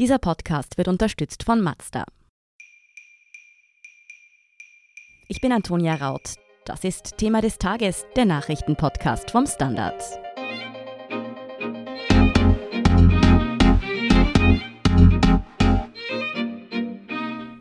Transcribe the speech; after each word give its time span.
Dieser 0.00 0.18
Podcast 0.18 0.78
wird 0.78 0.88
unterstützt 0.88 1.42
von 1.42 1.60
Mazda. 1.60 2.06
Ich 5.28 5.42
bin 5.42 5.52
Antonia 5.52 5.94
Raut. 5.96 6.36
Das 6.64 6.84
ist 6.84 7.18
Thema 7.18 7.42
des 7.42 7.58
Tages, 7.58 8.06
der 8.16 8.24
Nachrichtenpodcast 8.24 9.30
vom 9.30 9.46
Standard. 9.46 10.02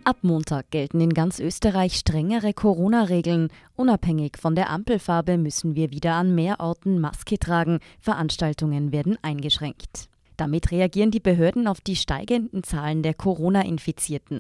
Ab 0.06 0.20
Montag 0.22 0.72
gelten 0.72 1.02
in 1.02 1.14
ganz 1.14 1.42
Österreich 1.42 1.96
strengere 1.96 2.54
Corona-Regeln. 2.54 3.50
Unabhängig 3.76 4.38
von 4.38 4.56
der 4.56 4.70
Ampelfarbe 4.70 5.38
müssen 5.38 5.76
wir 5.76 5.92
wieder 5.92 6.14
an 6.14 6.36
mehr 6.36 6.62
Orten 6.62 7.02
Maske 7.02 7.38
tragen. 7.38 7.82
Veranstaltungen 8.00 8.94
werden 8.94 9.18
eingeschränkt. 9.22 10.09
Damit 10.40 10.72
reagieren 10.72 11.12
die 11.12 11.20
Behörden 11.20 11.68
auf 11.68 11.82
die 11.82 11.98
steigenden 11.98 12.64
Zahlen 12.64 13.04
der 13.04 13.14
Corona-Infizierten. 13.14 14.40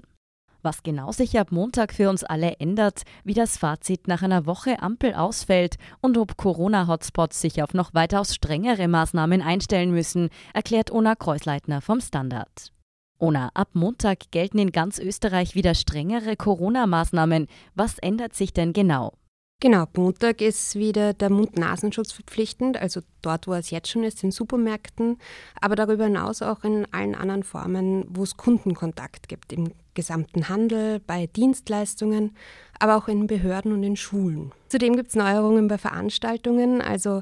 Was 0.62 0.81
genau 0.81 1.12
sich 1.12 1.38
ab 1.38 1.52
Montag 1.52 1.94
für 1.94 2.09
uns 2.09 2.23
alle 2.23 2.53
ändert, 2.59 3.02
wie 3.26 3.34
das 3.34 3.57
Fazit 3.57 4.07
nach 4.07 4.21
einer 4.21 4.45
Woche 4.45 4.81
Ampel 4.81 5.13
ausfällt 5.13 5.76
und 5.99 6.17
ob 6.17 6.38
Corona-Hotspots 6.38 7.41
sich 7.41 7.62
auf 7.62 7.73
noch 7.73 7.93
weitaus 7.93 8.34
strengere 8.34 8.88
Maßnahmen 8.88 9.41
einstellen 9.41 9.91
müssen, 9.91 10.30
erklärt 10.54 10.90
Ona 10.90 11.16
Kreuzleitner 11.16 11.81
vom 11.81 11.99
Standard. 11.99 12.71
Ona, 13.18 13.52
ab 13.54 13.71
Montag 13.73 14.31
gelten 14.31 14.59
in 14.59 14.71
ganz 14.71 14.99
Österreich 14.99 15.54
wieder 15.54 15.76
strengere 15.76 16.38
Corona-Maßnahmen. 16.38 17.48
Was 17.76 17.99
ändert 17.99 18.35
sich 18.35 18.54
denn 18.54 18.71
genau? 18.71 19.16
Genau, 19.62 19.84
Montag 19.98 20.40
ist 20.40 20.76
wieder 20.76 21.13
der 21.13 21.30
Mund-Nasenschutz 21.30 22.13
verpflichtend, 22.13 22.77
also 22.77 23.02
dort, 23.22 23.45
wo 23.45 23.54
es 23.54 23.72
jetzt 23.72 23.90
schon 23.90 24.05
ist, 24.05 24.23
in 24.23 24.32
Supermärkten, 24.32 25.18
aber 25.59 25.76
darüber 25.76 26.05
hinaus 26.05 26.41
auch 26.41 26.63
in 26.63 26.88
allen 26.94 27.13
anderen 27.13 27.44
Formen, 27.44 28.05
wo 28.08 28.23
es 28.23 28.38
Kundenkontakt 28.38 29.27
gibt, 29.27 29.52
im 29.52 29.73
gesamten 29.95 30.48
Handel, 30.48 31.02
bei 31.05 31.27
Dienstleistungen, 31.27 32.38
aber 32.79 32.96
auch 32.96 33.10
in 33.10 33.27
Behörden 33.27 33.74
und 33.74 33.84
in 33.84 33.98
Schulen. 33.98 34.54
Zudem 34.70 34.96
gibt 34.96 35.10
es 35.10 35.16
Neuerungen 35.16 35.68
bei 35.68 35.77
Veranstaltungen, 35.77 36.82
also 36.82 37.21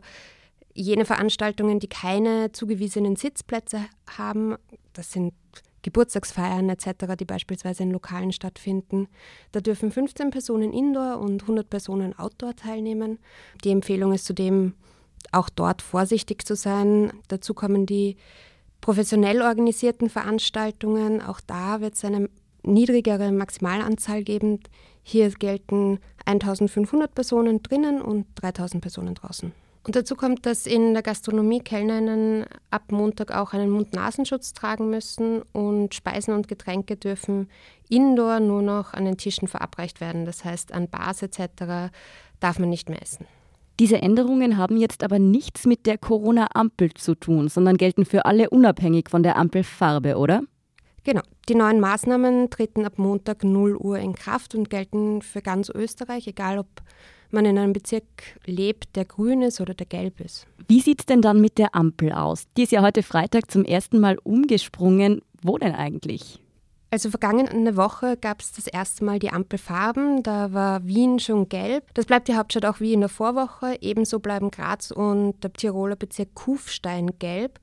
jene 0.76 1.06
Veranstaltungen, 1.06 1.80
die 1.80 1.90
keine 1.90 2.52
zugewiesenen 2.52 3.16
Sitzplätze 3.16 3.82
haben, 4.16 4.58
das 4.94 5.12
sind 5.12 5.34
Geburtstagsfeiern 5.88 6.68
etc., 6.68 7.16
die 7.18 7.24
beispielsweise 7.24 7.84
in 7.84 7.92
Lokalen 7.92 8.34
stattfinden. 8.34 9.08
Da 9.54 9.62
dürfen 9.62 9.90
15 9.90 10.32
Personen 10.32 10.74
Indoor 10.74 11.20
und 11.20 11.44
100 11.44 11.70
Personen 11.70 12.18
Outdoor 12.20 12.58
teilnehmen. 12.58 13.20
Die 13.64 13.72
Empfehlung 13.72 14.12
ist 14.12 14.26
zudem 14.26 14.74
auch 15.32 15.48
dort 15.50 15.82
vorsichtig 15.82 16.46
zu 16.46 16.58
sein. 16.58 17.14
Dazu 17.30 17.54
kommen 17.54 17.86
die 17.86 18.18
professionell 18.82 19.42
organisierten 19.42 20.10
Veranstaltungen. 20.10 21.22
Auch 21.22 21.40
da 21.40 21.80
wird 21.80 21.94
es 21.94 22.04
eine 22.04 22.30
niedrigere 22.64 23.32
Maximalanzahl 23.32 24.24
geben. 24.24 24.60
Hier 25.04 25.30
gelten 25.30 26.00
1500 26.26 27.16
Personen 27.16 27.64
drinnen 27.64 28.02
und 28.02 28.26
3000 28.36 28.82
Personen 28.82 29.16
draußen. 29.16 29.54
Und 29.88 29.96
dazu 29.96 30.16
kommt, 30.16 30.46
dass 30.46 30.66
in 30.66 30.94
der 30.94 31.02
Gastronomie 31.02 31.62
Kellnerinnen 31.62 32.46
ab 32.72 32.92
Montag 32.92 33.34
auch 33.34 33.54
einen 33.54 33.72
Mund-Nasenschutz 33.72 34.52
tragen 34.54 34.90
müssen 34.90 35.44
und 35.54 35.96
Speisen 35.96 36.34
und 36.34 36.50
Getränke 36.50 36.98
dürfen 36.98 37.48
indoor 37.88 38.42
nur 38.42 38.62
noch 38.62 38.94
an 38.94 39.06
den 39.06 39.16
Tischen 39.16 39.48
verabreicht 39.48 40.02
werden. 40.02 40.26
Das 40.26 40.44
heißt, 40.44 40.74
an 40.74 40.90
Bars 40.90 41.22
etc. 41.22 41.94
darf 42.42 42.60
man 42.60 42.70
nicht 42.70 42.90
mehr 42.90 43.02
essen. 43.02 43.28
Diese 43.80 44.02
Änderungen 44.02 44.58
haben 44.58 44.76
jetzt 44.76 45.04
aber 45.04 45.20
nichts 45.20 45.66
mit 45.66 45.86
der 45.86 45.98
Corona-Ampel 45.98 46.94
zu 46.96 47.16
tun, 47.16 47.48
sondern 47.48 47.78
gelten 47.78 48.04
für 48.04 48.26
alle 48.26 48.50
unabhängig 48.50 49.10
von 49.10 49.24
der 49.24 49.38
Ampelfarbe, 49.38 50.18
oder? 50.18 50.42
Genau. 51.06 51.22
Die 51.48 51.56
neuen 51.56 51.80
Maßnahmen 51.80 52.50
treten 52.50 52.84
ab 52.84 52.98
Montag 52.98 53.46
0 53.46 53.78
Uhr 53.78 54.00
in 54.00 54.16
Kraft 54.16 54.54
und 54.54 54.70
gelten 54.70 55.22
für 55.22 55.42
ganz 55.42 55.70
Österreich, 55.70 56.28
egal 56.28 56.60
ob 56.60 56.68
man 57.32 57.46
in 57.46 57.58
einem 57.58 57.74
Bezirk 57.74 58.04
lebt, 58.46 58.96
der 58.96 59.06
grün 59.06 59.42
ist 59.42 59.62
oder 59.62 59.74
der 59.74 59.86
gelb 59.86 60.20
ist. 60.20 60.48
Wie 60.68 60.82
sieht 60.82 61.02
es 61.02 61.06
denn 61.06 61.22
dann 61.22 61.42
mit 61.42 61.58
der 61.58 61.76
Ampel 61.76 62.12
aus? 62.12 62.46
Die 62.58 62.64
ist 62.64 62.72
ja 62.72 62.82
heute 62.82 63.04
Freitag 63.04 63.50
zum 63.52 63.64
ersten 63.64 64.00
Mal 64.00 64.18
umgesprungen. 64.24 65.22
Wo 65.42 65.58
denn 65.58 65.76
eigentlich? 65.76 66.42
Also 66.90 67.10
vergangene 67.10 67.76
Woche 67.76 68.16
gab 68.16 68.42
es 68.42 68.54
das 68.54 68.66
erste 68.66 69.04
Mal 69.04 69.20
die 69.20 69.32
Ampelfarben. 69.32 70.24
Da 70.24 70.54
war 70.54 70.86
Wien 70.86 71.20
schon 71.20 71.50
gelb. 71.50 71.94
Das 71.94 72.06
bleibt 72.06 72.28
die 72.28 72.36
Hauptstadt 72.36 72.66
auch 72.66 72.80
wie 72.80 72.94
in 72.94 73.02
der 73.02 73.10
Vorwoche. 73.10 73.78
Ebenso 73.82 74.20
bleiben 74.20 74.52
Graz 74.52 74.92
und 74.92 75.36
der 75.44 75.52
Tiroler 75.52 75.98
Bezirk 75.98 76.34
Kufstein 76.34 77.12
gelb. 77.20 77.60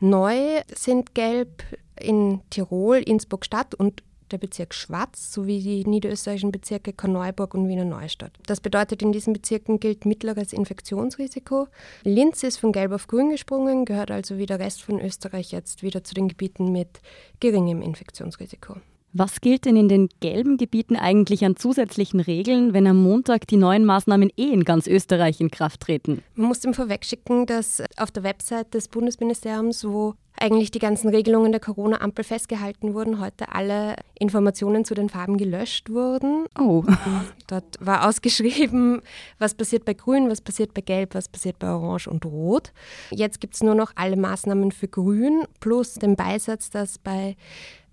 Neu 0.00 0.62
sind 0.74 1.14
gelb 1.14 1.62
in 2.00 2.40
Tirol, 2.50 2.96
Innsbruck 2.96 3.44
Stadt 3.44 3.74
und 3.74 4.02
der 4.32 4.38
Bezirk 4.38 4.74
Schwaz 4.74 5.32
sowie 5.32 5.60
die 5.60 5.84
niederösterreichischen 5.88 6.52
Bezirke 6.52 6.92
Korneuburg 6.92 7.54
und 7.54 7.68
Wiener 7.68 7.84
Neustadt. 7.84 8.32
Das 8.46 8.60
bedeutet, 8.60 9.02
in 9.02 9.12
diesen 9.12 9.32
Bezirken 9.32 9.78
gilt 9.78 10.04
mittleres 10.04 10.52
Infektionsrisiko. 10.52 11.68
Linz 12.02 12.42
ist 12.42 12.58
von 12.58 12.72
gelb 12.72 12.92
auf 12.92 13.06
grün 13.06 13.30
gesprungen, 13.30 13.84
gehört 13.84 14.10
also 14.10 14.38
wie 14.38 14.46
der 14.46 14.58
Rest 14.58 14.82
von 14.82 15.00
Österreich 15.00 15.52
jetzt 15.52 15.82
wieder 15.82 16.02
zu 16.02 16.14
den 16.14 16.28
Gebieten 16.28 16.72
mit 16.72 17.00
geringem 17.40 17.82
Infektionsrisiko. 17.82 18.76
Was 19.14 19.42
gilt 19.42 19.66
denn 19.66 19.76
in 19.76 19.88
den 19.88 20.08
gelben 20.20 20.56
Gebieten 20.56 20.96
eigentlich 20.96 21.44
an 21.44 21.56
zusätzlichen 21.56 22.20
Regeln, 22.20 22.72
wenn 22.72 22.86
am 22.86 23.02
Montag 23.02 23.46
die 23.46 23.58
neuen 23.58 23.84
Maßnahmen 23.84 24.30
eh 24.38 24.50
in 24.50 24.64
ganz 24.64 24.86
Österreich 24.86 25.38
in 25.40 25.50
Kraft 25.50 25.80
treten? 25.80 26.22
Man 26.34 26.48
muss 26.48 26.60
dem 26.60 26.72
vorwegschicken, 26.72 27.44
dass 27.44 27.82
auf 27.98 28.10
der 28.10 28.22
Website 28.22 28.72
des 28.72 28.88
Bundesministeriums, 28.88 29.84
wo 29.84 30.14
eigentlich 30.40 30.70
die 30.70 30.78
ganzen 30.78 31.10
Regelungen 31.10 31.52
der 31.52 31.60
Corona-Ampel 31.60 32.24
festgehalten 32.24 32.94
wurden, 32.94 33.20
heute 33.20 33.52
alle 33.52 33.96
Informationen 34.18 34.84
zu 34.86 34.94
den 34.94 35.10
Farben 35.10 35.36
gelöscht 35.36 35.90
wurden. 35.90 36.46
Oh. 36.58 36.82
Dort 37.48 37.76
war 37.80 38.08
ausgeschrieben, 38.08 39.02
was 39.38 39.54
passiert 39.54 39.84
bei 39.84 39.92
Grün, 39.92 40.30
was 40.30 40.40
passiert 40.40 40.72
bei 40.72 40.80
Gelb, 40.80 41.14
was 41.14 41.28
passiert 41.28 41.58
bei 41.58 41.68
Orange 41.68 42.08
und 42.08 42.24
Rot. 42.24 42.72
Jetzt 43.10 43.40
gibt 43.40 43.54
es 43.54 43.62
nur 43.62 43.74
noch 43.74 43.92
alle 43.94 44.16
Maßnahmen 44.16 44.72
für 44.72 44.88
Grün 44.88 45.44
plus 45.60 45.94
den 45.94 46.16
Beisatz, 46.16 46.70
dass 46.70 46.98
bei 46.98 47.36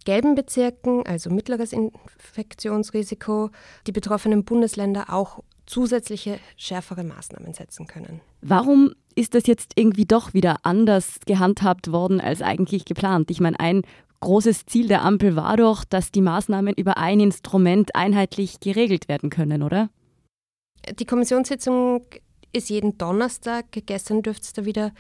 gelben 0.10 0.34
Bezirken, 0.34 1.06
also 1.06 1.30
mittleres 1.30 1.72
Infektionsrisiko, 1.72 3.52
die 3.86 3.92
betroffenen 3.92 4.44
Bundesländer 4.44 5.14
auch 5.14 5.44
zusätzliche 5.68 6.40
schärfere 6.58 7.04
Maßnahmen 7.04 7.54
setzen 7.54 7.86
können. 7.86 8.20
Warum 8.42 8.96
ist 9.14 9.36
das 9.36 9.46
jetzt 9.46 9.74
irgendwie 9.76 10.06
doch 10.06 10.34
wieder 10.34 10.56
anders 10.64 11.20
gehandhabt 11.28 11.92
worden 11.92 12.20
als 12.20 12.42
eigentlich 12.42 12.86
geplant? 12.86 13.30
Ich 13.30 13.40
meine, 13.40 13.60
ein 13.60 13.84
großes 14.22 14.66
Ziel 14.66 14.88
der 14.88 15.04
Ampel 15.04 15.36
war 15.36 15.58
doch, 15.58 15.84
dass 15.84 16.12
die 16.12 16.22
Maßnahmen 16.22 16.74
über 16.74 16.98
ein 16.98 17.20
Instrument 17.20 17.94
einheitlich 17.94 18.60
geregelt 18.60 19.10
werden 19.10 19.30
können, 19.30 19.62
oder? 19.62 19.92
Die 21.00 21.06
Kommissionssitzung 21.06 22.02
ist 22.52 22.70
jeden 22.70 22.98
Donnerstag. 22.98 23.66
Gestern 23.72 24.22
dürfte 24.22 24.44
es 24.44 24.54
da 24.54 24.66
wieder 24.66 24.92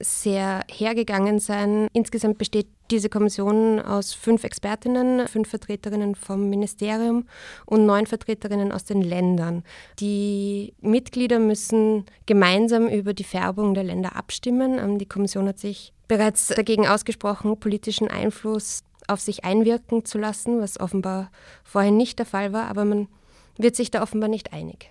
sehr 0.00 0.64
hergegangen 0.70 1.38
sein. 1.38 1.88
Insgesamt 1.92 2.38
besteht 2.38 2.66
diese 2.90 3.08
Kommission 3.08 3.80
aus 3.80 4.12
fünf 4.12 4.44
Expertinnen, 4.44 5.26
fünf 5.28 5.48
Vertreterinnen 5.48 6.14
vom 6.14 6.48
Ministerium 6.50 7.26
und 7.66 7.86
neun 7.86 8.06
Vertreterinnen 8.06 8.72
aus 8.72 8.84
den 8.84 9.02
Ländern. 9.02 9.64
Die 10.00 10.74
Mitglieder 10.80 11.38
müssen 11.38 12.04
gemeinsam 12.26 12.88
über 12.88 13.14
die 13.14 13.24
Färbung 13.24 13.74
der 13.74 13.84
Länder 13.84 14.16
abstimmen. 14.16 14.78
Ähm, 14.78 14.98
die 14.98 15.06
Kommission 15.06 15.48
hat 15.48 15.58
sich 15.58 15.92
bereits 16.08 16.48
dagegen 16.48 16.86
ausgesprochen, 16.86 17.58
politischen 17.58 18.08
Einfluss 18.08 18.84
auf 19.06 19.20
sich 19.20 19.44
einwirken 19.44 20.04
zu 20.04 20.18
lassen, 20.18 20.60
was 20.60 20.80
offenbar 20.80 21.30
vorher 21.62 21.90
nicht 21.90 22.18
der 22.18 22.26
Fall 22.26 22.52
war, 22.52 22.68
aber 22.68 22.84
man 22.84 23.08
wird 23.56 23.76
sich 23.76 23.90
da 23.90 24.02
offenbar 24.02 24.28
nicht 24.28 24.52
einig. 24.52 24.90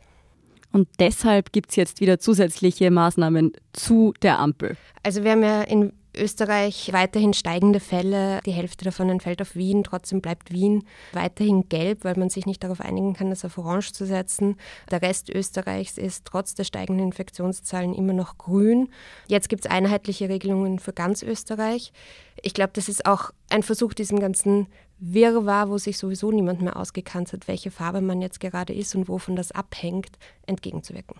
Und 0.73 0.89
deshalb 0.99 1.53
gibt 1.53 1.69
es 1.69 1.75
jetzt 1.75 2.01
wieder 2.01 2.19
zusätzliche 2.19 2.89
Maßnahmen 2.89 3.53
zu 3.73 4.13
der 4.23 4.39
Ampel. 4.39 4.75
Also 5.03 5.23
wir 5.23 5.31
haben 5.31 5.43
ja 5.43 5.61
in 5.61 5.93
Österreich 6.15 6.91
weiterhin 6.91 7.33
steigende 7.33 7.79
Fälle. 7.79 8.39
Die 8.45 8.51
Hälfte 8.51 8.85
davon 8.85 9.09
entfällt 9.09 9.41
auf 9.41 9.55
Wien. 9.55 9.83
Trotzdem 9.83 10.19
bleibt 10.19 10.51
Wien 10.51 10.83
weiterhin 11.11 11.69
gelb, 11.69 12.03
weil 12.03 12.15
man 12.17 12.29
sich 12.29 12.47
nicht 12.47 12.63
darauf 12.63 12.81
einigen 12.81 13.13
kann, 13.13 13.29
das 13.29 13.45
auf 13.45 13.57
Orange 13.57 13.93
zu 13.93 14.05
setzen. 14.05 14.57
Der 14.91 15.01
Rest 15.01 15.29
Österreichs 15.29 15.97
ist 15.97 16.25
trotz 16.25 16.55
der 16.55 16.63
steigenden 16.63 17.05
Infektionszahlen 17.05 17.93
immer 17.93 18.13
noch 18.13 18.37
grün. 18.39 18.89
Jetzt 19.27 19.49
gibt 19.49 19.65
es 19.65 19.71
einheitliche 19.71 20.27
Regelungen 20.27 20.79
für 20.79 20.93
ganz 20.93 21.21
Österreich. 21.21 21.93
Ich 22.41 22.55
glaube, 22.55 22.71
das 22.73 22.89
ist 22.89 23.05
auch 23.05 23.31
ein 23.49 23.63
Versuch, 23.63 23.93
diesem 23.93 24.19
ganzen 24.19 24.67
Wirrwarr, 25.05 25.69
wo 25.69 25.77
sich 25.77 25.97
sowieso 25.97 26.31
niemand 26.31 26.61
mehr 26.61 26.77
ausgekannt 26.77 27.33
hat, 27.33 27.47
welche 27.49 27.71
Farbe 27.71 27.99
man 27.99 28.21
jetzt 28.21 28.39
gerade 28.39 28.73
ist 28.73 28.95
und 28.95 29.09
wovon 29.09 29.35
das 29.35 29.51
abhängt, 29.51 30.17
entgegenzuwirken. 30.47 31.17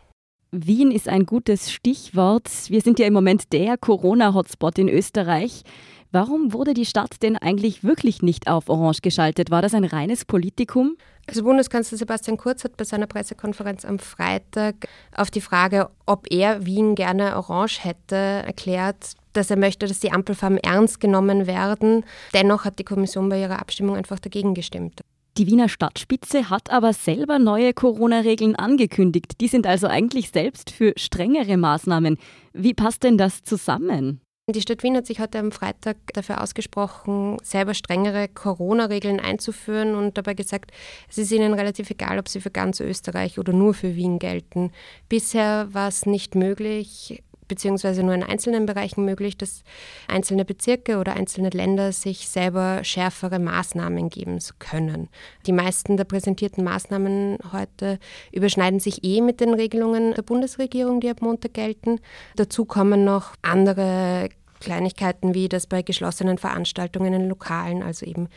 Wien 0.51 0.91
ist 0.91 1.09
ein 1.09 1.25
gutes 1.25 1.71
Stichwort. 1.71 2.49
Wir 2.69 2.81
sind 2.81 2.99
ja 2.99 3.07
im 3.07 3.13
Moment 3.13 3.51
der 3.51 3.77
Corona-Hotspot 3.77 4.77
in 4.77 4.87
Österreich. 4.87 5.63
Warum 6.11 6.53
wurde 6.53 6.75
die 6.75 6.85
Stadt 6.85 7.23
denn 7.23 7.37
eigentlich 7.37 7.83
wirklich 7.83 8.21
nicht 8.21 8.47
auf 8.47 8.69
Orange 8.69 9.01
geschaltet? 9.01 9.49
War 9.49 9.63
das 9.63 9.73
ein 9.73 9.83
reines 9.83 10.25
Politikum? 10.25 10.95
Also 11.27 11.43
Bundeskanzler 11.43 11.97
Sebastian 11.97 12.37
Kurz 12.37 12.63
hat 12.63 12.75
bei 12.75 12.83
seiner 12.83 13.07
Pressekonferenz 13.07 13.85
am 13.85 13.97
Freitag 13.97 14.75
auf 15.15 15.31
die 15.31 15.41
Frage, 15.41 15.89
ob 16.05 16.27
er 16.29 16.65
Wien 16.65 16.95
gerne 16.95 17.37
orange 17.37 17.83
hätte, 17.83 18.15
erklärt, 18.15 19.13
dass 19.31 19.49
er 19.49 19.57
möchte, 19.57 19.87
dass 19.87 19.99
die 19.99 20.11
Ampelfarben 20.11 20.57
ernst 20.57 20.99
genommen 20.99 21.47
werden. 21.47 22.05
Dennoch 22.33 22.65
hat 22.65 22.77
die 22.77 22.83
Kommission 22.83 23.29
bei 23.29 23.39
ihrer 23.39 23.59
Abstimmung 23.59 23.95
einfach 23.95 24.19
dagegen 24.19 24.53
gestimmt. 24.53 25.01
Die 25.37 25.47
Wiener 25.47 25.67
Stadtspitze 25.67 26.51
hat 26.51 26.69
aber 26.69 26.93
selber 26.93 27.39
neue 27.39 27.73
Corona-Regeln 27.73 28.55
angekündigt. 28.55 29.41
Die 29.41 29.47
sind 29.47 29.65
also 29.65 29.87
eigentlich 29.87 30.29
selbst 30.29 30.69
für 30.69 30.93
strengere 30.95 31.57
Maßnahmen. 31.57 32.17
Wie 32.53 32.75
passt 32.75 33.01
denn 33.01 33.17
das 33.17 33.41
zusammen? 33.41 34.21
Die 34.49 34.59
Stadt 34.59 34.83
Wien 34.83 34.97
hat 34.97 35.07
sich 35.07 35.21
heute 35.21 35.39
am 35.39 35.53
Freitag 35.53 35.95
dafür 36.13 36.41
ausgesprochen, 36.41 37.37
selber 37.43 37.73
strengere 37.73 38.27
Corona-Regeln 38.27 39.21
einzuführen 39.21 39.95
und 39.95 40.17
dabei 40.17 40.33
gesagt, 40.33 40.71
es 41.07 41.17
ist 41.17 41.31
ihnen 41.31 41.53
relativ 41.53 41.89
egal, 41.89 42.19
ob 42.19 42.27
sie 42.27 42.41
für 42.41 42.51
ganz 42.51 42.81
Österreich 42.81 43.39
oder 43.39 43.53
nur 43.53 43.73
für 43.73 43.95
Wien 43.95 44.19
gelten. 44.19 44.73
Bisher 45.07 45.73
war 45.73 45.87
es 45.87 46.05
nicht 46.05 46.35
möglich, 46.35 47.23
beziehungsweise 47.47 48.03
nur 48.03 48.13
in 48.13 48.23
einzelnen 48.23 48.65
Bereichen 48.65 49.05
möglich, 49.05 49.37
dass 49.37 49.63
einzelne 50.07 50.45
Bezirke 50.45 50.97
oder 50.97 51.13
einzelne 51.13 51.49
Länder 51.49 51.91
sich 51.91 52.27
selber 52.27 52.83
schärfere 52.83 53.39
Maßnahmen 53.39 54.09
geben 54.09 54.39
können. 54.59 55.09
Die 55.45 55.51
meisten 55.51 55.97
der 55.97 56.05
präsentierten 56.05 56.63
Maßnahmen 56.63 57.37
heute 57.51 57.99
überschneiden 58.31 58.79
sich 58.79 59.03
eh 59.03 59.21
mit 59.21 59.39
den 59.39 59.53
Regelungen 59.53 60.13
der 60.13 60.21
Bundesregierung, 60.21 60.99
die 60.99 61.09
ab 61.09 61.21
Montag 61.21 61.53
gelten. 61.53 61.99
Dazu 62.35 62.65
kommen 62.65 63.03
noch 63.03 63.35
andere 63.41 64.29
Kleinigkeiten 64.63 65.33
wie, 65.33 65.49
dass 65.49 65.67
bei 65.67 65.81
geschlossenen 65.81 66.37
Veranstaltungen 66.37 67.13
in 67.13 67.29
Lokalen, 67.29 67.83
also 67.83 68.05
eben 68.05 68.29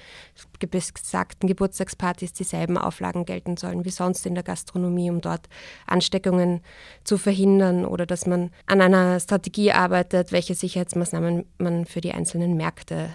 besagten 0.70 1.48
Geburtstagspartys, 1.48 2.32
dieselben 2.32 2.76
Auflagen 2.76 3.24
gelten 3.24 3.56
sollen 3.56 3.84
wie 3.84 3.90
sonst 3.90 4.26
in 4.26 4.34
der 4.34 4.42
Gastronomie, 4.42 5.10
um 5.10 5.20
dort 5.20 5.48
Ansteckungen 5.86 6.60
zu 7.04 7.16
verhindern 7.16 7.86
oder 7.86 8.06
dass 8.06 8.26
man 8.26 8.50
an 8.66 8.80
einer 8.80 9.20
Strategie 9.20 9.72
arbeitet, 9.72 10.32
welche 10.32 10.54
Sicherheitsmaßnahmen 10.54 11.44
man 11.58 11.86
für 11.86 12.00
die 12.00 12.12
einzelnen 12.12 12.56
Märkte 12.56 13.10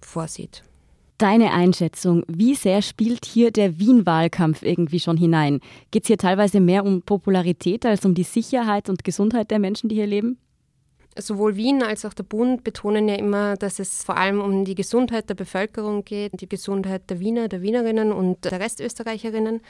vorsieht. 0.00 0.62
Deine 1.18 1.52
Einschätzung, 1.52 2.24
wie 2.26 2.56
sehr 2.56 2.82
spielt 2.82 3.24
hier 3.24 3.52
der 3.52 3.78
Wien-Wahlkampf 3.78 4.64
irgendwie 4.64 4.98
schon 4.98 5.16
hinein? 5.16 5.60
Geht 5.92 6.02
es 6.02 6.08
hier 6.08 6.18
teilweise 6.18 6.58
mehr 6.58 6.84
um 6.84 7.02
Popularität 7.02 7.86
als 7.86 8.04
um 8.04 8.14
die 8.14 8.24
Sicherheit 8.24 8.88
und 8.88 9.04
Gesundheit 9.04 9.52
der 9.52 9.60
Menschen, 9.60 9.88
die 9.88 9.94
hier 9.94 10.08
leben? 10.08 10.38
Sowohl 11.18 11.56
Wien 11.56 11.82
als 11.82 12.04
auch 12.04 12.14
der 12.14 12.22
Bund 12.22 12.64
betonen 12.64 13.08
ja 13.08 13.16
immer, 13.16 13.56
dass 13.56 13.78
es 13.78 14.04
vor 14.04 14.16
allem 14.16 14.40
um 14.40 14.64
die 14.64 14.74
Gesundheit 14.74 15.28
der 15.28 15.34
Bevölkerung 15.34 16.04
geht, 16.04 16.40
die 16.40 16.48
Gesundheit 16.48 17.10
der 17.10 17.20
Wiener, 17.20 17.48
der 17.48 17.62
Wienerinnen 17.62 18.12
und 18.12 18.44
der 18.44 18.60
Restösterreicherinnen. 18.60 19.60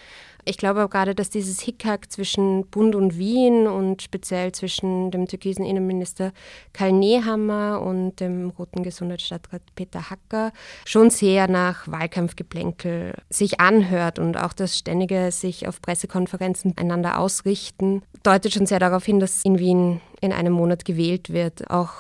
Ich 0.45 0.57
glaube 0.57 0.81
aber 0.81 0.91
gerade, 0.91 1.15
dass 1.15 1.31
dieses 1.31 1.61
Hickhack 1.61 2.11
zwischen 2.11 2.67
Bund 2.67 2.95
und 2.95 3.17
Wien 3.17 3.67
und 3.67 4.03
speziell 4.03 4.53
zwischen 4.53 5.11
dem 5.11 5.27
türkisen 5.27 5.65
Innenminister 5.65 6.33
Karl 6.73 6.93
Nehammer 6.93 7.81
und 7.81 8.21
dem 8.21 8.51
roten 8.51 8.83
Gesundheitsstadtrat 8.83 9.63
Peter 9.75 10.11
Hacker 10.11 10.53
schon 10.85 11.11
sehr 11.11 11.49
nach 11.49 11.87
Wahlkampfgeplänkel 11.87 13.15
sich 13.31 13.61
anhört 13.61 14.19
und 14.19 14.37
auch 14.37 14.53
das 14.53 14.79
ständige 14.79 15.31
sich 15.31 15.69
auf 15.69 15.81
Pressekonferenzen 15.81 16.77
einander 16.77 17.19
ausrichten, 17.19 18.03
deutet 18.23 18.53
schon 18.53 18.67
sehr 18.67 18.79
darauf 18.79 19.05
hin, 19.05 19.21
dass 19.21 19.45
in 19.45 19.59
Wien 19.59 20.01
in 20.21 20.33
einem 20.33 20.53
Monat 20.53 20.85
gewählt 20.85 21.33
wird. 21.33 21.71
Auch 21.71 21.93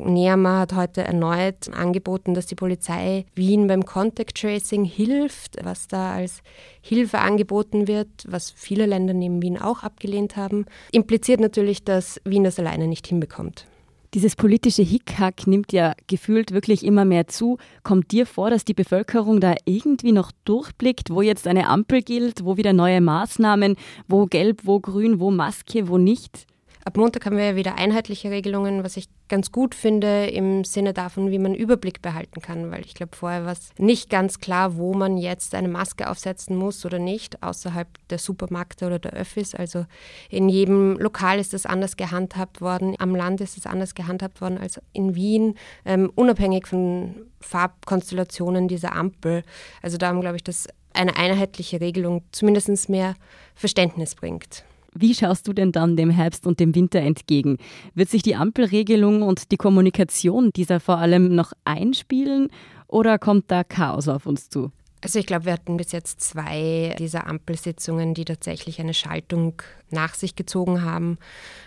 Nehammer 0.00 0.60
hat 0.60 0.74
heute 0.74 1.02
erneut 1.02 1.68
angeboten, 1.72 2.34
dass 2.34 2.46
die 2.46 2.54
Polizei 2.54 3.26
Wien 3.34 3.66
beim 3.66 3.84
Contact 3.84 4.36
Tracing 4.36 4.84
hilft, 4.84 5.56
was 5.62 5.88
da 5.88 6.12
als 6.12 6.42
Hilfe 6.80 7.18
angeboten 7.18 7.86
wird, 7.86 8.08
was 8.26 8.50
viele 8.50 8.86
Länder 8.86 9.14
neben 9.14 9.42
Wien 9.42 9.60
auch 9.60 9.82
abgelehnt 9.82 10.36
haben, 10.36 10.66
impliziert 10.92 11.40
natürlich, 11.40 11.84
dass 11.84 12.20
Wien 12.24 12.44
das 12.44 12.58
alleine 12.58 12.86
nicht 12.86 13.06
hinbekommt. 13.06 13.66
Dieses 14.12 14.34
politische 14.34 14.82
Hickhack 14.82 15.46
nimmt 15.46 15.72
ja 15.72 15.94
gefühlt 16.08 16.50
wirklich 16.50 16.84
immer 16.84 17.04
mehr 17.04 17.28
zu. 17.28 17.58
Kommt 17.84 18.10
dir 18.10 18.26
vor, 18.26 18.50
dass 18.50 18.64
die 18.64 18.74
Bevölkerung 18.74 19.38
da 19.38 19.54
irgendwie 19.66 20.10
noch 20.10 20.32
durchblickt, 20.44 21.10
wo 21.10 21.22
jetzt 21.22 21.46
eine 21.46 21.68
Ampel 21.68 22.02
gilt, 22.02 22.44
wo 22.44 22.56
wieder 22.56 22.72
neue 22.72 23.00
Maßnahmen, 23.00 23.76
wo 24.08 24.26
gelb, 24.26 24.62
wo 24.64 24.80
grün, 24.80 25.20
wo 25.20 25.30
Maske, 25.30 25.86
wo 25.86 25.96
nicht? 25.96 26.46
Ab 26.82 26.96
Montag 26.96 27.26
haben 27.26 27.36
wir 27.36 27.44
ja 27.44 27.56
wieder 27.56 27.76
einheitliche 27.76 28.30
Regelungen, 28.30 28.82
was 28.82 28.96
ich 28.96 29.08
ganz 29.28 29.52
gut 29.52 29.74
finde 29.74 30.26
im 30.26 30.64
Sinne 30.64 30.94
davon, 30.94 31.30
wie 31.30 31.38
man 31.38 31.54
Überblick 31.54 32.00
behalten 32.00 32.40
kann, 32.40 32.70
weil 32.70 32.86
ich 32.86 32.94
glaube, 32.94 33.14
vorher 33.14 33.44
war 33.44 33.52
es 33.52 33.70
nicht 33.76 34.08
ganz 34.08 34.38
klar, 34.38 34.76
wo 34.76 34.94
man 34.94 35.18
jetzt 35.18 35.54
eine 35.54 35.68
Maske 35.68 36.08
aufsetzen 36.08 36.56
muss 36.56 36.86
oder 36.86 36.98
nicht, 36.98 37.42
außerhalb 37.42 37.86
der 38.08 38.18
Supermärkte 38.18 38.86
oder 38.86 38.98
der 38.98 39.12
Öffis. 39.12 39.54
Also 39.54 39.84
in 40.30 40.48
jedem 40.48 40.98
Lokal 40.98 41.38
ist 41.38 41.52
es 41.52 41.66
anders 41.66 41.96
gehandhabt 41.96 42.62
worden, 42.62 42.96
am 42.98 43.14
Land 43.14 43.42
ist 43.42 43.58
es 43.58 43.66
anders 43.66 43.94
gehandhabt 43.94 44.40
worden 44.40 44.56
als 44.56 44.80
in 44.94 45.14
Wien, 45.14 45.56
ähm, 45.84 46.10
unabhängig 46.14 46.66
von 46.66 47.14
Farbkonstellationen 47.40 48.68
dieser 48.68 48.96
Ampel. 48.96 49.42
Also 49.82 49.98
da 49.98 50.12
glaube 50.12 50.36
ich, 50.36 50.44
dass 50.44 50.66
eine 50.94 51.16
einheitliche 51.16 51.80
Regelung 51.80 52.22
zumindest 52.32 52.88
mehr 52.88 53.14
Verständnis 53.54 54.14
bringt. 54.14 54.64
Wie 54.94 55.14
schaust 55.14 55.46
du 55.46 55.52
denn 55.52 55.72
dann 55.72 55.96
dem 55.96 56.10
Herbst 56.10 56.46
und 56.46 56.58
dem 56.60 56.74
Winter 56.74 57.00
entgegen? 57.00 57.58
Wird 57.94 58.08
sich 58.08 58.22
die 58.22 58.36
Ampelregelung 58.36 59.22
und 59.22 59.52
die 59.52 59.56
Kommunikation 59.56 60.50
dieser 60.50 60.80
vor 60.80 60.98
allem 60.98 61.34
noch 61.34 61.52
einspielen 61.64 62.48
oder 62.88 63.18
kommt 63.18 63.50
da 63.50 63.62
Chaos 63.62 64.08
auf 64.08 64.26
uns 64.26 64.48
zu? 64.48 64.72
Also 65.02 65.18
ich 65.18 65.26
glaube, 65.26 65.46
wir 65.46 65.54
hatten 65.54 65.78
bis 65.78 65.92
jetzt 65.92 66.20
zwei 66.20 66.94
dieser 66.98 67.26
Ampelsitzungen, 67.26 68.12
die 68.12 68.26
tatsächlich 68.26 68.80
eine 68.80 68.92
Schaltung 68.92 69.62
nach 69.88 70.14
sich 70.14 70.36
gezogen 70.36 70.82
haben. 70.82 71.18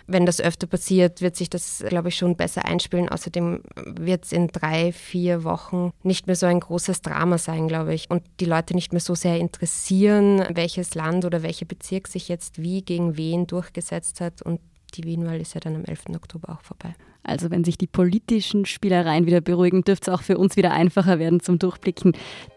Wenn 0.06 0.24
das 0.24 0.40
öfter 0.40 0.66
passiert, 0.68 1.20
wird 1.20 1.34
sich 1.34 1.50
das, 1.50 1.84
glaube 1.88 2.08
ich, 2.08 2.16
schon 2.16 2.36
besser 2.36 2.64
einspielen. 2.64 3.08
Außerdem 3.08 3.62
wird 3.76 4.24
es 4.24 4.32
in 4.32 4.48
drei, 4.48 4.92
vier 4.92 5.42
Wochen 5.42 5.90
nicht 6.04 6.26
mehr 6.26 6.36
so 6.36 6.46
ein 6.46 6.60
großes 6.60 7.02
Drama 7.02 7.38
sein, 7.38 7.66
glaube 7.66 7.92
ich. 7.92 8.08
Und 8.08 8.22
die 8.38 8.44
Leute 8.46 8.74
nicht 8.74 8.92
mehr 8.92 9.00
so 9.00 9.16
sehr 9.16 9.38
interessieren, 9.38 10.44
welches 10.54 10.94
Land 10.94 11.24
oder 11.24 11.42
welcher 11.42 11.66
Bezirk 11.66 12.06
sich 12.06 12.28
jetzt 12.28 12.62
wie 12.62 12.82
gegen 12.82 13.16
wen 13.16 13.48
durchgesetzt 13.48 14.20
hat. 14.20 14.42
Und 14.42 14.60
die 14.94 15.04
Wienwahl 15.04 15.40
ist 15.40 15.54
ja 15.54 15.60
dann 15.60 15.76
am 15.76 15.84
11. 15.84 16.04
Oktober 16.14 16.50
auch 16.50 16.62
vorbei. 16.62 16.94
Also 17.22 17.50
wenn 17.50 17.64
sich 17.64 17.78
die 17.78 17.86
politischen 17.86 18.66
Spielereien 18.66 19.26
wieder 19.26 19.40
beruhigen, 19.40 19.82
dürfte 19.82 20.10
es 20.10 20.16
auch 20.16 20.22
für 20.22 20.38
uns 20.38 20.56
wieder 20.56 20.72
einfacher 20.72 21.18
werden 21.18 21.40
zum 21.40 21.58
Durchblicken. 21.58 22.12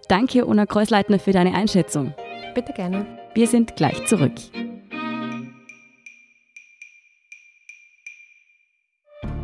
Danke, 0.10 0.46
Una 0.46 0.66
Kreuzleitner, 0.66 1.20
für 1.20 1.32
deine 1.32 1.54
Einschätzung. 1.56 2.14
Bitte 2.54 2.74
gerne. 2.74 3.06
Wir 3.34 3.48
sind 3.48 3.76
gleich 3.76 4.06
zurück. 4.08 4.34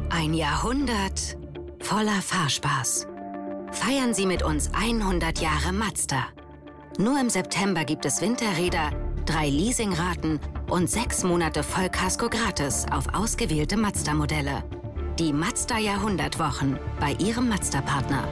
Ein 0.10 0.34
Jahrhundert 0.34 1.38
voller 1.80 2.22
Fahrspaß. 2.22 3.08
Feiern 3.72 4.14
Sie 4.14 4.26
mit 4.26 4.44
uns 4.44 4.72
100 4.74 5.40
Jahre 5.40 5.74
Mazda. 5.74 6.26
Nur 6.98 7.20
im 7.20 7.30
September 7.30 7.86
gibt 7.86 8.06
es 8.06 8.22
Winterräder, 8.22 8.92
drei 9.26 9.50
Leasingraten 9.50 10.40
und 10.70 10.90
sechs 10.90 11.24
Monate 11.24 11.64
Vollkasko 11.64 12.30
gratis 12.30 12.86
auf 12.92 13.14
ausgewählte 13.14 13.78
Mazda-Modelle. 13.78 14.64
Die 15.20 15.34
Mazda 15.34 15.78
Jahrhundertwochen 15.78 16.78
bei 17.00 17.14
Ihrem 17.14 17.50
Mazda-Partner. 17.50 18.28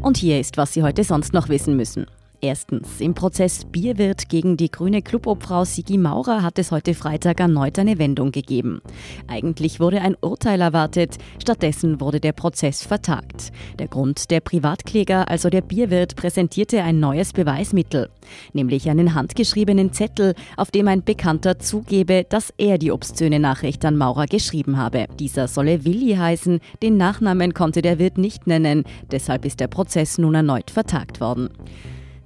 Und 0.00 0.16
hier 0.16 0.40
ist, 0.40 0.56
was 0.56 0.72
Sie 0.72 0.82
heute 0.82 1.04
sonst 1.04 1.32
noch 1.32 1.48
wissen 1.48 1.76
müssen. 1.76 2.06
Erstens, 2.44 3.00
im 3.00 3.14
Prozess 3.14 3.64
Bierwirt 3.66 4.28
gegen 4.28 4.56
die 4.56 4.68
grüne 4.68 5.00
Clubobfrau 5.00 5.64
Sigi 5.64 5.96
Maurer 5.96 6.42
hat 6.42 6.58
es 6.58 6.72
heute 6.72 6.92
Freitag 6.92 7.38
erneut 7.38 7.78
eine 7.78 8.00
Wendung 8.00 8.32
gegeben. 8.32 8.82
Eigentlich 9.28 9.78
wurde 9.78 10.00
ein 10.00 10.16
Urteil 10.20 10.60
erwartet, 10.60 11.18
stattdessen 11.40 12.00
wurde 12.00 12.18
der 12.18 12.32
Prozess 12.32 12.82
vertagt. 12.82 13.52
Der 13.78 13.86
Grund, 13.86 14.32
der 14.32 14.40
Privatkläger, 14.40 15.28
also 15.28 15.50
der 15.50 15.60
Bierwirt, 15.60 16.16
präsentierte 16.16 16.82
ein 16.82 16.98
neues 16.98 17.32
Beweismittel, 17.32 18.10
nämlich 18.52 18.90
einen 18.90 19.14
handgeschriebenen 19.14 19.92
Zettel, 19.92 20.34
auf 20.56 20.72
dem 20.72 20.88
ein 20.88 21.04
Bekannter 21.04 21.60
zugebe, 21.60 22.26
dass 22.28 22.52
er 22.58 22.76
die 22.76 22.90
obszöne 22.90 23.38
Nachricht 23.38 23.84
an 23.84 23.96
Maurer 23.96 24.26
geschrieben 24.26 24.78
habe. 24.78 25.06
Dieser 25.20 25.46
solle 25.46 25.84
Willi 25.84 26.16
heißen, 26.16 26.58
den 26.82 26.96
Nachnamen 26.96 27.54
konnte 27.54 27.82
der 27.82 28.00
Wirt 28.00 28.18
nicht 28.18 28.48
nennen, 28.48 28.82
deshalb 29.12 29.44
ist 29.44 29.60
der 29.60 29.68
Prozess 29.68 30.18
nun 30.18 30.34
erneut 30.34 30.72
vertagt 30.72 31.20
worden. 31.20 31.48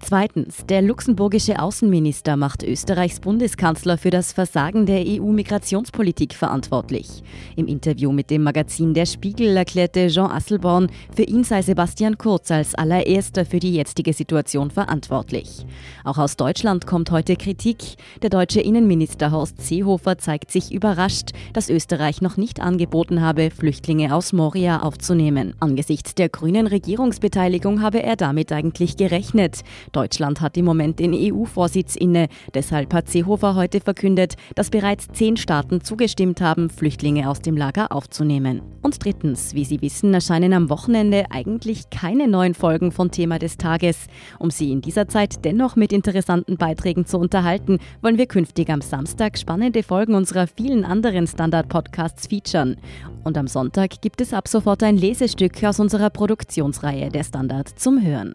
Zweitens, 0.01 0.65
der 0.67 0.83
luxemburgische 0.83 1.61
Außenminister 1.61 2.37
macht 2.37 2.63
Österreichs 2.63 3.19
Bundeskanzler 3.19 3.99
für 3.99 4.11
das 4.11 4.33
Versagen 4.33 4.87
der 4.87 5.03
EU-Migrationspolitik 5.05 6.35
verantwortlich. 6.35 7.23
Im 7.57 7.67
Interview 7.67 8.13
mit 8.13 8.31
dem 8.31 8.43
Magazin 8.43 8.95
Der 8.95 9.07
Spiegel 9.07 9.57
erklärte 9.57 10.09
Jean 10.09 10.31
Asselborn, 10.31 10.89
für 11.15 11.23
ihn 11.23 11.45
sei 11.45 11.63
Sebastian 11.63 12.19
Kurz 12.19 12.51
als 12.51 12.75
allererster 12.75 13.45
für 13.45 13.59
die 13.59 13.75
jetzige 13.75 14.13
Situation 14.13 14.71
verantwortlich. 14.71 15.67
Auch 16.05 16.19
aus 16.19 16.37
Deutschland 16.37 16.87
kommt 16.87 17.11
heute 17.11 17.35
Kritik. 17.37 17.97
Der 18.23 18.31
deutsche 18.31 18.61
Innenminister 18.61 19.33
Horst 19.33 19.61
Seehofer 19.61 20.19
zeigt 20.19 20.53
sich 20.53 20.73
überrascht, 20.73 21.31
dass 21.53 21.71
Österreich 21.71 22.21
noch 22.21 22.37
nicht 22.37 22.61
angeboten 22.61 23.23
habe, 23.23 23.51
Flüchtlinge 23.51 24.15
aus 24.15 24.33
Moria 24.33 24.83
aufzunehmen. 24.83 25.55
Angesichts 25.59 26.15
der 26.15 26.29
grünen 26.29 26.67
Regierungsbeteiligung 26.67 27.83
habe 27.83 28.03
er 28.03 28.17
damit 28.17 28.53
eigentlich 28.53 28.97
gerechnet. 28.97 29.63
Deutschland 29.93 30.41
hat 30.41 30.57
im 30.57 30.65
Moment 30.65 30.99
den 30.99 31.15
EU-Vorsitz 31.15 31.97
inne. 31.97 32.29
Deshalb 32.55 32.93
hat 32.95 33.09
Seehofer 33.09 33.55
heute 33.55 33.81
verkündet, 33.81 34.35
dass 34.55 34.71
bereits 34.71 35.09
zehn 35.09 35.37
Staaten 35.37 35.81
zugestimmt 35.81 36.41
haben, 36.41 36.71
Flüchtlinge 36.71 37.29
aus 37.29 37.41
dem 37.41 37.57
Lager 37.57 37.93
aufzunehmen. 37.93 38.63
Und 38.83 39.05
drittens, 39.05 39.55
wie 39.55 39.65
Sie 39.65 39.83
wissen, 39.83 40.15
erscheinen 40.15 40.53
am 40.53 40.71
Wochenende 40.71 41.25
eigentlich 41.31 41.91
keine 41.91 42.29
neuen 42.29 42.55
Folgen 42.55 42.93
von 42.93 43.11
Thema 43.11 43.39
des 43.39 43.57
Tages. 43.57 44.07
Um 44.39 44.51
Sie 44.51 44.73
in 44.73 44.81
dieser 44.81 45.09
Zeit 45.09 45.45
dennoch 45.45 45.77
mit 45.77 45.93
interessanten 45.93 46.57
Beiträgen 46.57 47.05
zu 47.05 47.19
unterhalten, 47.19 47.79
wollen 48.03 48.19
wir 48.19 48.27
künftig 48.27 48.71
am 48.71 48.81
Samstag 48.81 49.39
spannende 49.39 49.83
Folgen 49.83 50.15
unserer 50.15 50.47
vielen 50.47 50.85
anderen 50.85 51.27
Standard-Podcasts 51.27 52.29
featuren. 52.29 52.77
Und 53.25 53.37
am 53.37 53.49
Sonntag 53.49 54.01
gibt 54.01 54.21
es 54.21 54.33
ab 54.33 54.47
sofort 54.49 54.83
ein 54.83 54.97
Lesestück 54.97 55.65
aus 55.65 55.81
unserer 55.81 56.11
Produktionsreihe 56.11 57.11
Der 57.11 57.25
Standard 57.25 57.69
zum 57.69 58.01
Hören. 58.01 58.35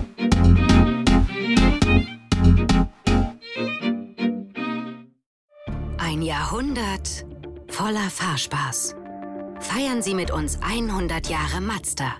Ein 6.11 6.23
Jahrhundert 6.23 7.25
voller 7.69 8.09
Fahrspaß. 8.09 8.95
Feiern 9.61 10.01
Sie 10.01 10.13
mit 10.13 10.29
uns 10.29 10.59
100 10.61 11.29
Jahre 11.29 11.61
Mazda. 11.61 12.15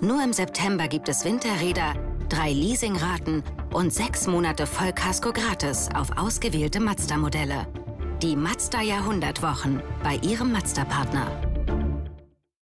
Nur 0.00 0.22
im 0.22 0.32
September 0.32 0.86
gibt 0.86 1.08
es 1.08 1.24
Winterräder, 1.24 1.94
drei 2.28 2.52
Leasingraten 2.52 3.42
und 3.72 3.92
sechs 3.92 4.28
Monate 4.28 4.64
Vollkasko 4.64 5.32
gratis 5.32 5.88
auf 5.92 6.16
ausgewählte 6.16 6.78
Mazda-Modelle. 6.78 7.66
Die 8.22 8.36
Mazda 8.36 8.80
Jahrhundertwochen 8.80 9.82
bei 10.04 10.20
Ihrem 10.22 10.52
Mazda-Partner. 10.52 11.45